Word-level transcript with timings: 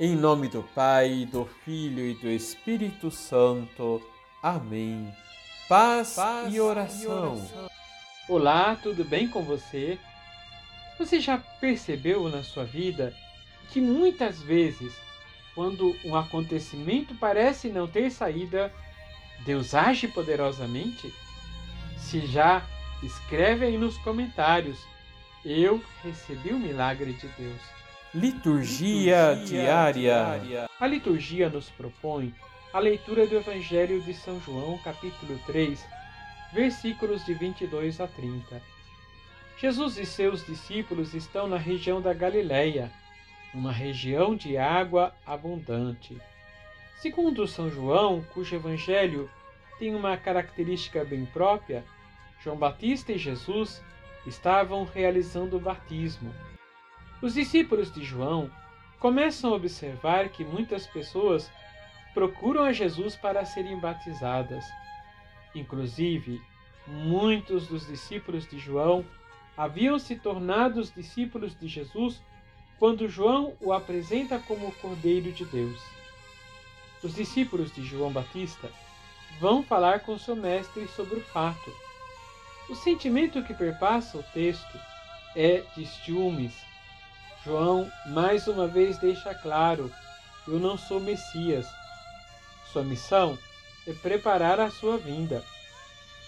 Em 0.00 0.14
nome 0.14 0.46
do 0.46 0.62
Pai, 0.62 1.26
do 1.28 1.44
Filho 1.64 2.06
e 2.06 2.14
do 2.14 2.28
Espírito 2.28 3.10
Santo. 3.10 4.00
Amém. 4.40 5.12
Paz, 5.68 6.14
Paz 6.14 6.54
e, 6.54 6.60
oração. 6.60 7.02
e 7.02 7.06
oração. 7.08 7.70
Olá, 8.28 8.76
tudo 8.80 9.04
bem 9.04 9.26
com 9.26 9.42
você? 9.42 9.98
Você 11.00 11.18
já 11.18 11.36
percebeu 11.36 12.28
na 12.28 12.44
sua 12.44 12.64
vida 12.64 13.12
que 13.72 13.80
muitas 13.80 14.40
vezes, 14.40 14.94
quando 15.52 15.96
um 16.04 16.14
acontecimento 16.14 17.12
parece 17.16 17.68
não 17.68 17.88
ter 17.88 18.08
saída, 18.12 18.72
Deus 19.44 19.74
age 19.74 20.06
poderosamente? 20.06 21.12
Se 21.96 22.24
já, 22.24 22.64
escreve 23.02 23.66
aí 23.66 23.76
nos 23.76 23.98
comentários. 23.98 24.78
Eu 25.44 25.82
recebi 26.04 26.50
o 26.50 26.58
milagre 26.58 27.14
de 27.14 27.26
Deus. 27.36 27.78
Liturgia, 28.14 29.32
liturgia 29.32 29.44
diária. 29.44 29.92
diária. 29.92 30.70
A 30.80 30.86
liturgia 30.86 31.50
nos 31.50 31.68
propõe 31.68 32.34
a 32.72 32.78
leitura 32.78 33.26
do 33.26 33.36
Evangelho 33.36 34.00
de 34.00 34.14
São 34.14 34.40
João, 34.40 34.78
capítulo 34.78 35.38
3, 35.44 35.86
versículos 36.50 37.22
de 37.26 37.34
22 37.34 38.00
a 38.00 38.06
30. 38.06 38.62
Jesus 39.58 39.98
e 39.98 40.06
seus 40.06 40.46
discípulos 40.46 41.12
estão 41.12 41.46
na 41.46 41.58
região 41.58 42.00
da 42.00 42.14
Galileia, 42.14 42.90
uma 43.52 43.72
região 43.72 44.34
de 44.34 44.56
água 44.56 45.14
abundante. 45.26 46.16
Segundo 46.96 47.46
São 47.46 47.68
João, 47.68 48.24
cujo 48.32 48.56
evangelho 48.56 49.30
tem 49.78 49.94
uma 49.94 50.16
característica 50.16 51.04
bem 51.04 51.26
própria, 51.26 51.84
João 52.42 52.56
Batista 52.56 53.12
e 53.12 53.18
Jesus 53.18 53.82
estavam 54.26 54.86
realizando 54.86 55.58
o 55.58 55.60
batismo. 55.60 56.32
Os 57.20 57.34
discípulos 57.34 57.92
de 57.92 58.04
João 58.04 58.48
começam 59.00 59.52
a 59.52 59.56
observar 59.56 60.28
que 60.28 60.44
muitas 60.44 60.86
pessoas 60.86 61.50
procuram 62.14 62.62
a 62.62 62.72
Jesus 62.72 63.16
para 63.16 63.44
serem 63.44 63.78
batizadas. 63.78 64.64
Inclusive, 65.54 66.40
muitos 66.86 67.66
dos 67.66 67.86
discípulos 67.86 68.48
de 68.48 68.58
João 68.58 69.04
haviam 69.56 69.98
se 69.98 70.14
tornado 70.14 70.78
os 70.78 70.92
discípulos 70.92 71.58
de 71.58 71.66
Jesus 71.66 72.22
quando 72.78 73.08
João 73.08 73.54
o 73.60 73.72
apresenta 73.72 74.38
como 74.38 74.68
o 74.68 74.72
Cordeiro 74.72 75.32
de 75.32 75.44
Deus. 75.44 75.80
Os 77.02 77.14
discípulos 77.14 77.74
de 77.74 77.84
João 77.84 78.12
Batista 78.12 78.70
vão 79.40 79.64
falar 79.64 80.00
com 80.00 80.16
seu 80.16 80.36
mestre 80.36 80.86
sobre 80.88 81.16
o 81.16 81.22
fato. 81.22 81.72
O 82.68 82.76
sentimento 82.76 83.42
que 83.42 83.54
perpassa 83.54 84.18
o 84.18 84.22
texto 84.22 84.78
é 85.34 85.64
de 85.76 85.86
ciúmes, 85.86 86.54
João 87.44 87.90
mais 88.06 88.46
uma 88.48 88.66
vez 88.66 88.98
deixa 88.98 89.34
claro: 89.34 89.92
eu 90.46 90.58
não 90.58 90.76
sou 90.76 91.00
Messias. 91.00 91.66
Sua 92.72 92.82
missão 92.82 93.38
é 93.86 93.92
preparar 93.92 94.60
a 94.60 94.70
sua 94.70 94.98
vinda. 94.98 95.42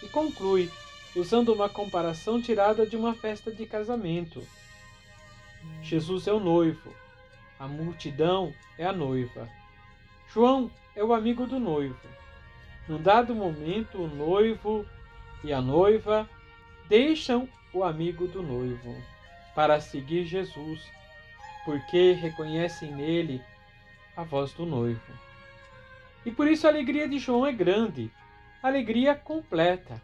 E 0.02 0.08
conclui 0.08 0.70
usando 1.14 1.52
uma 1.52 1.68
comparação 1.68 2.40
tirada 2.40 2.86
de 2.86 2.96
uma 2.96 3.14
festa 3.14 3.50
de 3.50 3.66
casamento. 3.66 4.46
Jesus 5.82 6.26
é 6.26 6.32
o 6.32 6.40
noivo, 6.40 6.94
a 7.58 7.66
multidão 7.66 8.54
é 8.78 8.86
a 8.86 8.92
noiva. 8.92 9.48
João 10.32 10.70
é 10.94 11.04
o 11.04 11.12
amigo 11.12 11.46
do 11.46 11.58
noivo. 11.58 12.08
Num 12.88 13.02
dado 13.02 13.34
momento, 13.34 14.02
o 14.02 14.08
noivo 14.08 14.86
e 15.44 15.52
a 15.52 15.60
noiva 15.60 16.28
deixam 16.88 17.48
o 17.72 17.84
amigo 17.84 18.26
do 18.26 18.42
noivo 18.42 18.96
para 19.54 19.80
seguir 19.80 20.24
Jesus 20.24 20.80
porque 21.64 22.12
reconhecem 22.12 22.92
nele 22.92 23.42
a 24.16 24.22
voz 24.22 24.52
do 24.52 24.66
noivo. 24.66 25.00
E 26.24 26.30
por 26.30 26.46
isso 26.46 26.66
a 26.66 26.70
alegria 26.70 27.08
de 27.08 27.18
João 27.18 27.46
é 27.46 27.52
grande, 27.52 28.10
alegria 28.62 29.14
completa. 29.14 30.00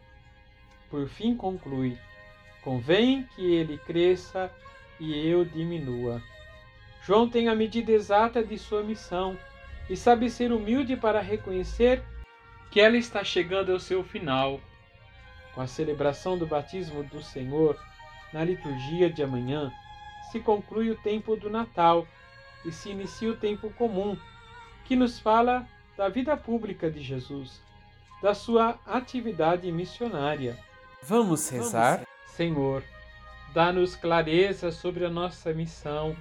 Por 0.91 1.09
fim 1.09 1.36
conclui: 1.36 1.98
convém 2.63 3.25
que 3.35 3.55
ele 3.55 3.79
cresça 3.79 4.51
e 4.98 5.27
eu 5.27 5.45
diminua. 5.45 6.23
João 7.03 7.29
tem 7.29 7.48
a 7.48 7.55
medida 7.55 7.92
exata 7.92 8.42
de 8.42 8.59
sua 8.59 8.83
missão 8.83 9.39
e 9.89 9.97
sabe 9.97 10.29
ser 10.30 10.53
humilde 10.53 10.97
para 10.97 11.20
reconhecer 11.20 12.03
que 12.70 12.80
ela 12.80 12.97
está 12.97 13.23
chegando 13.23 13.73
ao 13.73 13.79
seu 13.79 14.03
final. 14.03 14.61
Com 15.55 15.61
a 15.61 15.67
celebração 15.67 16.36
do 16.36 16.47
batismo 16.47 17.05
do 17.05 17.23
Senhor, 17.23 17.79
na 18.33 18.45
liturgia 18.45 19.09
de 19.09 19.23
amanhã, 19.23 19.73
se 20.31 20.41
conclui 20.41 20.91
o 20.91 20.97
tempo 20.97 21.37
do 21.37 21.48
Natal 21.51 22.07
e 22.64 22.73
se 22.73 22.91
inicia 22.91 23.31
o 23.31 23.37
tempo 23.37 23.70
comum, 23.70 24.17
que 24.85 24.97
nos 24.97 25.19
fala 25.19 25.67
da 25.97 26.09
vida 26.09 26.37
pública 26.37 26.91
de 26.91 27.01
Jesus, 27.03 27.61
da 28.23 28.35
sua 28.35 28.79
atividade 28.86 29.70
missionária. 29.70 30.59
Vamos 31.03 31.48
rezar? 31.48 32.07
Senhor, 32.27 32.83
dá-nos 33.55 33.97
clareza 33.97 34.70
sobre 34.70 35.05
a 35.05 35.11
nossa 35.11 35.53
missão 35.53 36.17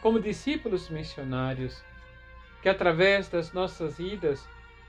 como 0.00 0.20
discípulos 0.20 0.88
missionários, 0.90 1.82
que 2.62 2.68
através 2.68 3.28
das 3.28 3.52
nossas 3.52 3.98
idas 3.98 4.46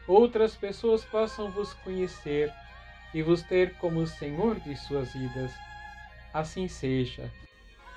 outras 0.08 0.56
pessoas 0.56 1.04
possam 1.06 1.50
vos 1.52 1.74
conhecer 1.74 2.52
e 3.14 3.22
vos 3.22 3.42
ter 3.42 3.76
como 3.76 4.06
Senhor 4.06 4.60
de 4.60 4.76
suas 4.76 5.14
vidas. 5.14 5.52
Assim 6.34 6.68
seja. 6.68 7.32